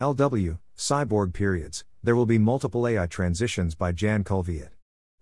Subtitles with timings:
[0.00, 4.70] LW, Cyborg Periods, There Will Be Multiple AI Transitions by Jan Kulveit.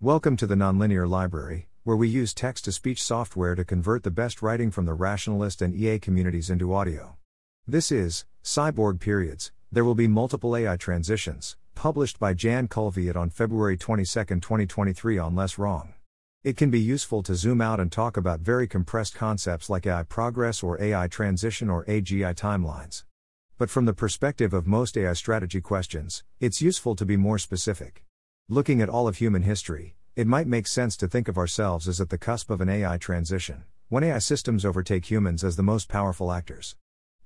[0.01, 4.09] Welcome to the Nonlinear Library, where we use text to speech software to convert the
[4.09, 7.17] best writing from the rationalist and EA communities into audio.
[7.67, 13.29] This is Cyborg Periods, There Will Be Multiple AI Transitions, published by Jan Kulveit on
[13.29, 14.05] February 22,
[14.39, 15.93] 2023 on Less Wrong.
[16.43, 20.01] It can be useful to zoom out and talk about very compressed concepts like AI
[20.01, 23.03] progress or AI transition or AGI timelines.
[23.59, 28.03] But from the perspective of most AI strategy questions, it's useful to be more specific.
[28.49, 32.01] Looking at all of human history, it might make sense to think of ourselves as
[32.01, 35.87] at the cusp of an AI transition, when AI systems overtake humans as the most
[35.87, 36.75] powerful actors.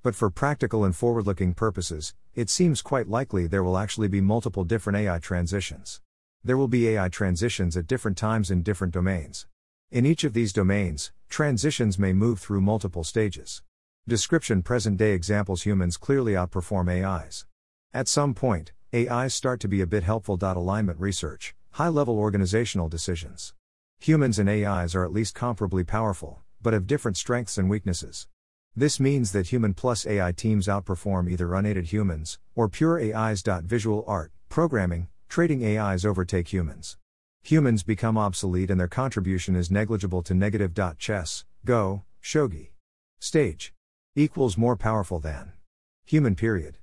[0.02, 4.20] But for practical and forward looking purposes, it seems quite likely there will actually be
[4.20, 6.02] multiple different AI transitions.
[6.44, 9.46] There will be AI transitions at different times in different domains.
[9.90, 13.62] In each of these domains, transitions may move through multiple stages.
[14.08, 17.44] Description Present day examples humans clearly outperform AIs.
[17.92, 20.38] At some point, AIs start to be a bit helpful.
[20.40, 23.52] Alignment research, high level organizational decisions.
[24.00, 28.28] Humans and AIs are at least comparably powerful, but have different strengths and weaknesses.
[28.74, 33.42] This means that human plus AI teams outperform either unaided humans, or pure AIs.
[33.42, 36.96] Visual art, programming, trading AIs overtake humans.
[37.42, 40.72] Humans become obsolete and their contribution is negligible to negative.
[40.96, 42.70] Chess, Go, Shogi.
[43.20, 43.74] Stage
[44.18, 45.52] equals more powerful than
[46.04, 46.76] human period.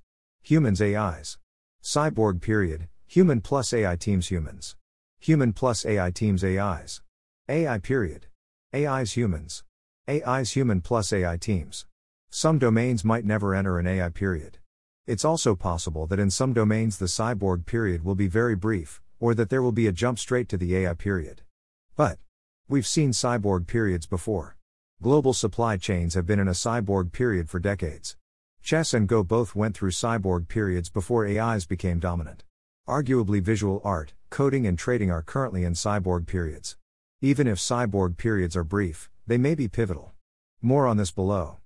[0.44, 1.38] Humans AIs.
[1.83, 4.77] Cyborg period, human plus AI teams humans.
[5.19, 7.02] Human plus AI teams AIs.
[7.50, 8.27] AI period.
[8.73, 9.66] AIs humans.
[10.08, 11.86] AIs human plus AI teams.
[12.30, 14.59] Some domains might never enter an AI period.
[15.05, 19.36] It's also possible that in some domains the cyborg period will be very brief, or
[19.36, 21.42] that there will be a jump straight to the AI period.
[21.97, 22.17] But
[22.70, 24.55] we've seen cyborg periods before.
[25.01, 28.15] Global supply chains have been in a cyborg period for decades.
[28.63, 32.43] Chess and Go both went through cyborg periods before AIs became dominant.
[32.87, 36.77] Arguably, visual art, coding, and trading are currently in cyborg periods.
[37.21, 40.14] Even if cyborg periods are brief, they may be pivotal.
[40.61, 41.58] More on this below.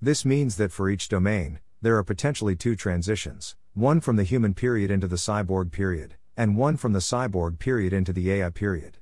[0.00, 4.54] This means that for each domain, there are potentially two transitions one from the human
[4.54, 8.96] period into the cyborg period, and one from the cyborg period into the AI period.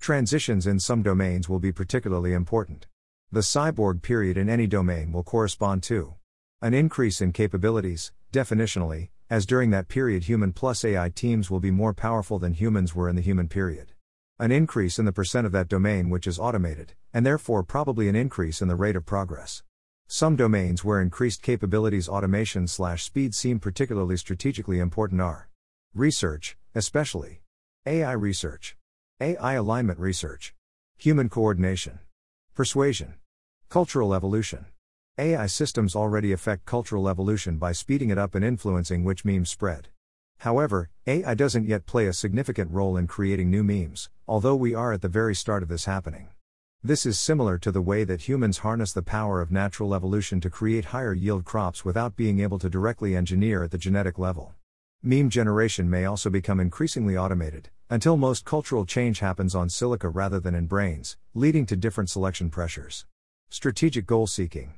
[0.00, 2.86] Transitions in some domains will be particularly important.
[3.34, 6.16] The cyborg period in any domain will correspond to
[6.60, 11.70] an increase in capabilities, definitionally, as during that period human plus AI teams will be
[11.70, 13.92] more powerful than humans were in the human period.
[14.38, 18.14] An increase in the percent of that domain which is automated, and therefore probably an
[18.14, 19.62] increase in the rate of progress.
[20.06, 25.48] Some domains where increased capabilities automation slash speed seem particularly strategically important are
[25.94, 27.40] research, especially
[27.86, 28.76] AI research,
[29.22, 30.54] AI alignment research,
[30.98, 31.98] human coordination,
[32.54, 33.14] persuasion,
[33.72, 34.66] Cultural evolution.
[35.16, 39.88] AI systems already affect cultural evolution by speeding it up and influencing which memes spread.
[40.40, 44.92] However, AI doesn't yet play a significant role in creating new memes, although we are
[44.92, 46.28] at the very start of this happening.
[46.82, 50.50] This is similar to the way that humans harness the power of natural evolution to
[50.50, 54.52] create higher yield crops without being able to directly engineer at the genetic level.
[55.02, 60.40] Meme generation may also become increasingly automated, until most cultural change happens on silica rather
[60.40, 63.06] than in brains, leading to different selection pressures.
[63.52, 64.72] Strategic goal seeking.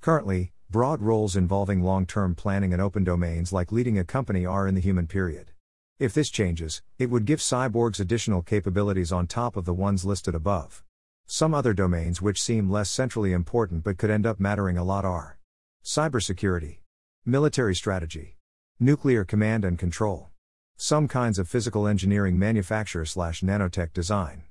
[0.00, 4.66] Currently, broad roles involving long term planning and open domains like leading a company are
[4.66, 5.50] in the human period.
[5.98, 10.34] If this changes, it would give cyborgs additional capabilities on top of the ones listed
[10.34, 10.82] above.
[11.26, 15.04] Some other domains which seem less centrally important but could end up mattering a lot
[15.04, 15.36] are
[15.84, 16.78] cybersecurity,
[17.26, 18.38] military strategy,
[18.80, 20.30] nuclear command and control,
[20.78, 24.44] some kinds of physical engineering manufacture slash nanotech design,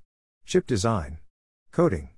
[0.46, 1.18] chip design,
[1.72, 2.10] coding.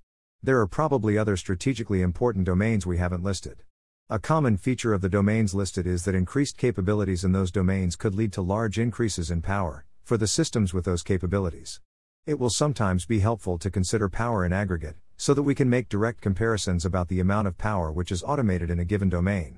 [0.43, 3.63] There are probably other strategically important domains we haven't listed.
[4.09, 8.13] A common feature of the domains listed is that increased capabilities in those domains could
[8.13, 11.81] lead to large increases in power, for the systems with those capabilities.
[12.27, 15.89] It will sometimes be helpful to consider power in aggregate, so that we can make
[15.89, 19.57] direct comparisons about the amount of power which is automated in a given domain.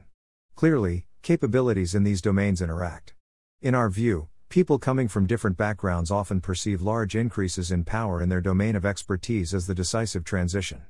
[0.55, 3.13] Clearly, capabilities in these domains interact.
[3.61, 8.29] In our view, People coming from different backgrounds often perceive large increases in power in
[8.29, 10.83] their domain of expertise as the decisive transition.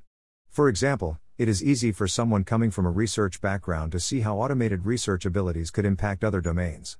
[0.47, 4.37] For example, it is easy for someone coming from a research background to see how
[4.37, 6.99] automated research abilities could impact other domains.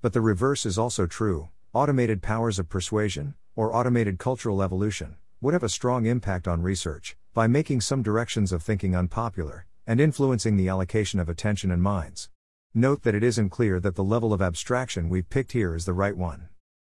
[0.00, 5.52] But the reverse is also true automated powers of persuasion, or automated cultural evolution, would
[5.52, 10.56] have a strong impact on research, by making some directions of thinking unpopular, and influencing
[10.56, 12.30] the allocation of attention and minds.
[12.78, 15.92] Note that it isn't clear that the level of abstraction we've picked here is the
[15.92, 16.48] right one.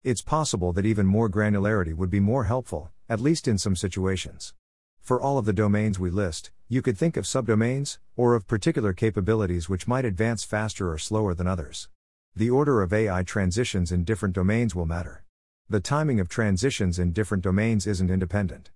[0.04, 4.54] It's possible that even more granularity would be more helpful, at least in some situations.
[5.00, 8.94] For all of the domains we list, you could think of subdomains, or of particular
[8.94, 11.90] capabilities which might advance faster or slower than others.
[12.36, 15.24] The order of AI transitions in different domains will matter.
[15.68, 18.70] The timing of transitions in different domains isn't independent.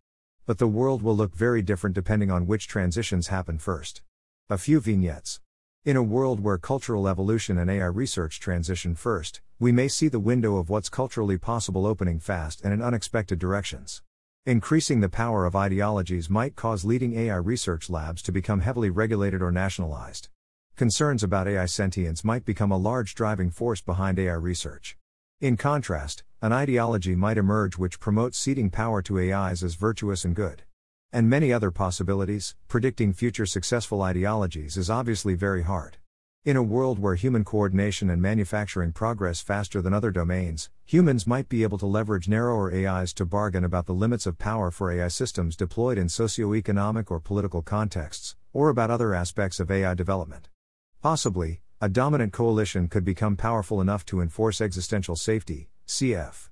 [0.47, 4.01] But the world will look very different depending on which transitions happen first.
[4.49, 5.39] A few vignettes.
[5.85, 10.19] In a world where cultural evolution and AI research transition first, we may see the
[10.19, 14.01] window of what's culturally possible opening fast and in unexpected directions.
[14.47, 19.43] Increasing the power of ideologies might cause leading AI research labs to become heavily regulated
[19.43, 20.29] or nationalized.
[20.75, 24.97] Concerns about AI sentience might become a large driving force behind AI research.
[25.39, 30.35] In contrast, an ideology might emerge which promotes ceding power to AIs as virtuous and
[30.35, 30.63] good.
[31.15, 35.95] And many other possibilities, predicting future successful ideologies is obviously very hard.
[36.43, 41.47] In a world where human coordination and manufacturing progress faster than other domains, humans might
[41.47, 45.07] be able to leverage narrower AIs to bargain about the limits of power for AI
[45.07, 50.49] systems deployed in socio-economic or political contexts, or about other aspects of AI development.
[51.01, 56.49] Possibly, a dominant coalition could become powerful enough to enforce existential safety, cf.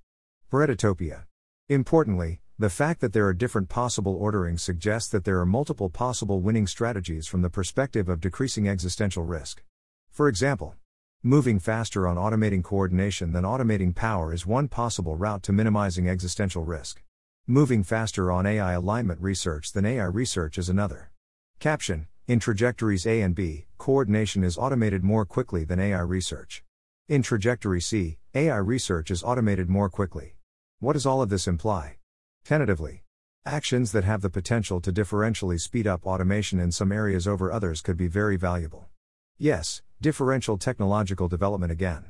[0.49, 1.25] Paretotopia.
[1.67, 6.39] Importantly, the fact that there are different possible orderings suggests that there are multiple possible
[6.39, 9.63] winning strategies from the perspective of decreasing existential risk.
[10.11, 10.75] For example,
[11.23, 16.63] moving faster on automating coordination than automating power is one possible route to minimizing existential
[16.63, 17.01] risk.
[17.47, 21.11] Moving faster on AI alignment research than AI research is another.
[21.59, 26.63] Caption in trajectories A and B, coordination is automated more quickly than AI research.
[27.09, 30.35] In trajectory C, AI research is automated more quickly.
[30.79, 31.97] What does all of this imply?
[32.45, 33.03] Tentatively,
[33.45, 37.79] actions that have the potential to differentially speed up automation in some areas over others
[37.79, 38.89] could be very valuable.
[39.37, 42.03] Yes, differential technological development again.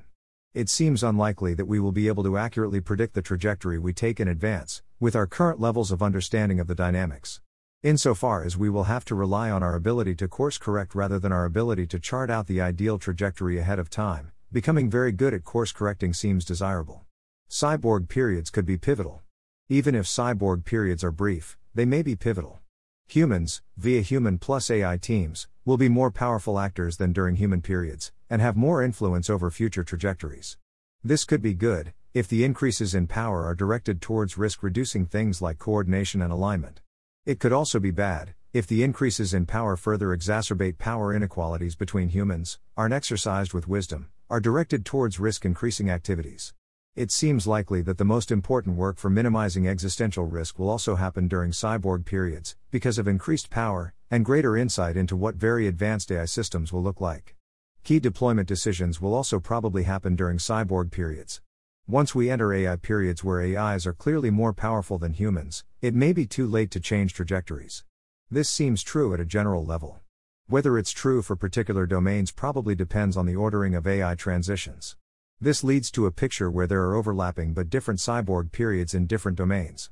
[0.55, 4.19] It seems unlikely that we will be able to accurately predict the trajectory we take
[4.19, 7.39] in advance, with our current levels of understanding of the dynamics.
[7.83, 11.31] Insofar as we will have to rely on our ability to course correct rather than
[11.31, 15.43] our ability to chart out the ideal trajectory ahead of time, becoming very good at
[15.43, 17.05] course correcting seems desirable.
[17.49, 19.22] Cyborg periods could be pivotal.
[19.69, 22.59] Even if cyborg periods are brief, they may be pivotal.
[23.07, 28.11] Humans, via human plus AI teams, will be more powerful actors than during human periods,
[28.29, 30.57] and have more influence over future trajectories.
[31.01, 35.41] This could be good, if the increases in power are directed towards risk reducing things
[35.41, 36.81] like coordination and alignment.
[37.25, 42.09] It could also be bad, if the increases in power further exacerbate power inequalities between
[42.09, 46.53] humans, aren't exercised with wisdom, are directed towards risk increasing activities.
[46.95, 51.27] It seems likely that the most important work for minimizing existential risk will also happen
[51.27, 56.25] during cyborg periods, because of increased power, and greater insight into what very advanced AI
[56.25, 57.35] systems will look like.
[57.83, 61.41] Key deployment decisions will also probably happen during cyborg periods.
[61.87, 66.13] Once we enter AI periods where AIs are clearly more powerful than humans, it may
[66.13, 67.83] be too late to change trajectories.
[68.29, 70.01] This seems true at a general level.
[70.45, 74.95] Whether it's true for particular domains probably depends on the ordering of AI transitions.
[75.39, 79.37] This leads to a picture where there are overlapping but different cyborg periods in different
[79.37, 79.89] domains.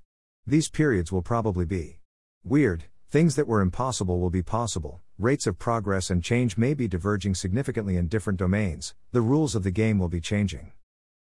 [0.47, 1.99] These periods will probably be
[2.43, 6.88] weird, things that were impossible will be possible, rates of progress and change may be
[6.88, 10.71] diverging significantly in different domains, the rules of the game will be changing.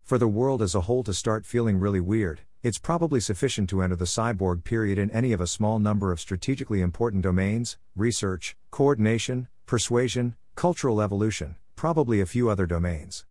[0.01, 3.81] For the world as a whole to start feeling really weird, it's probably sufficient to
[3.81, 8.55] enter the cyborg period in any of a small number of strategically important domains research,
[8.71, 13.25] coordination, persuasion, cultural evolution, probably a few other domains.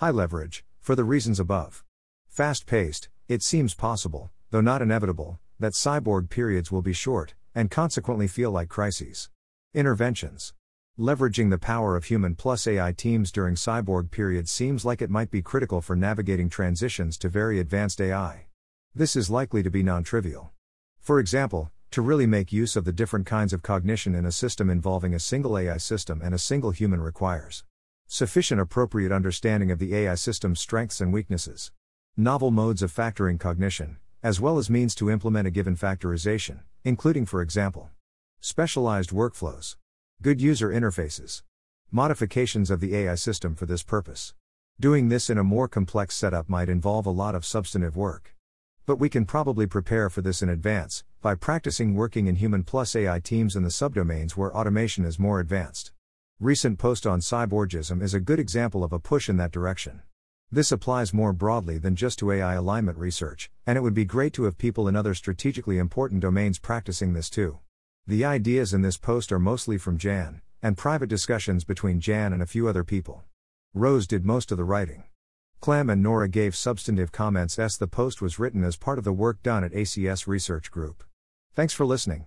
[0.00, 1.82] High leverage, for the reasons above.
[2.28, 7.70] Fast paced, it seems possible, though not inevitable, that cyborg periods will be short, and
[7.70, 9.30] consequently feel like crises.
[9.72, 10.52] Interventions.
[10.98, 15.30] Leveraging the power of human plus AI teams during cyborg periods seems like it might
[15.30, 18.48] be critical for navigating transitions to very advanced AI.
[18.94, 20.52] This is likely to be non trivial.
[21.00, 24.68] For example, to really make use of the different kinds of cognition in a system
[24.68, 27.64] involving a single AI system and a single human requires
[28.06, 31.72] sufficient appropriate understanding of the AI system's strengths and weaknesses,
[32.16, 37.26] novel modes of factoring cognition, as well as means to implement a given factorization, including,
[37.26, 37.90] for example,
[38.40, 39.76] specialized workflows.
[40.22, 41.42] Good user interfaces.
[41.90, 44.34] Modifications of the AI system for this purpose.
[44.78, 48.34] Doing this in a more complex setup might involve a lot of substantive work.
[48.86, 52.94] But we can probably prepare for this in advance, by practicing working in human plus
[52.94, 55.90] AI teams in the subdomains where automation is more advanced.
[56.40, 60.02] Recent post on cyborgism is a good example of a push in that direction.
[60.52, 64.34] This applies more broadly than just to AI alignment research, and it would be great
[64.34, 67.60] to have people in other strategically important domains practicing this too.
[68.06, 72.42] The ideas in this post are mostly from Jan, and private discussions between Jan and
[72.42, 73.24] a few other people.
[73.72, 75.04] Rose did most of the writing.
[75.62, 79.12] Clem and Nora gave substantive comments as the post was written as part of the
[79.14, 81.02] work done at ACS Research Group.
[81.54, 82.26] Thanks for listening.